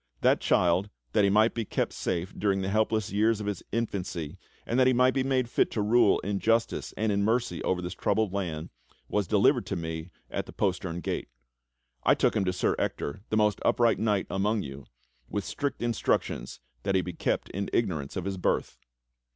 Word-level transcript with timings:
That 0.21 0.41
child, 0.41 0.89
that 1.13 1.23
he 1.23 1.29
might 1.29 1.53
be 1.53 1.63
kept 1.63 1.93
safe 1.93 2.33
during 2.35 2.63
the 2.63 2.69
helpless 2.71 3.11
years 3.11 3.39
of 3.39 3.45
his 3.45 3.61
infancy 3.71 4.39
and 4.65 4.79
that 4.79 4.87
he 4.87 4.93
might 4.93 5.13
be 5.13 5.21
made 5.21 5.47
fit 5.47 5.69
to 5.73 5.81
rule 5.83 6.19
in 6.21 6.39
justice 6.39 6.91
and 6.97 7.11
in 7.11 7.23
mercy 7.23 7.63
over 7.63 7.83
this 7.83 7.93
troubled 7.93 8.33
land, 8.33 8.71
was 9.07 9.27
delivered 9.27 9.67
to 9.67 9.75
me 9.75 10.09
at 10.31 10.47
the 10.47 10.53
postern 10.53 11.01
gate. 11.01 11.29
I 12.01 12.15
took 12.15 12.35
him 12.35 12.45
to 12.45 12.51
Sir 12.51 12.75
Ector, 12.79 13.21
the 13.29 13.37
most 13.37 13.59
upright 13.63 13.99
knight 13.99 14.25
among 14.31 14.63
you, 14.63 14.85
with 15.29 15.43
strict 15.45 15.83
instructions 15.83 16.61
tl'iat 16.83 16.95
he 16.95 17.01
be 17.03 17.13
kept 17.13 17.49
in 17.51 17.69
ignorance 17.71 18.15
of 18.15 18.25
his 18.25 18.37
birth." 18.37 18.79